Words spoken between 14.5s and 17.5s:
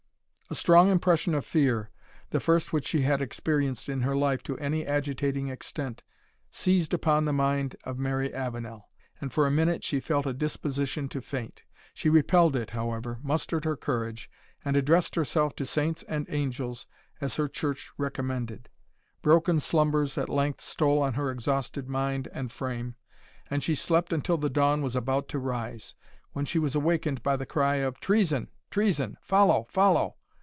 and addressed herself to saints and angels, as her